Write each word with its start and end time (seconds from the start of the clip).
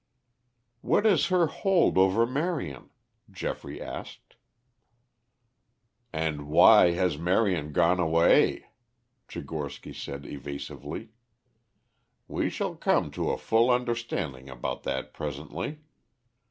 "What 0.81 1.05
is 1.05 1.27
her 1.27 1.45
hold 1.45 1.95
over 1.95 2.25
Marion?" 2.25 2.89
Geoffrey 3.29 3.79
asked. 3.79 4.35
"And 6.11 6.47
why 6.47 6.93
has 6.93 7.19
Marion 7.19 7.71
gone 7.71 7.99
away?" 7.99 8.65
Tchigorsky 9.29 9.93
said 9.93 10.25
evasively. 10.25 11.09
"We 12.27 12.49
shall 12.49 12.75
come 12.75 13.11
to 13.11 13.29
a 13.29 13.37
full 13.37 13.69
understanding 13.69 14.49
about 14.49 14.81
that 14.85 15.13
presently. 15.13 15.81